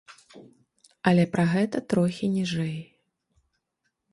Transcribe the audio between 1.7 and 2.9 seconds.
трохі ніжэй.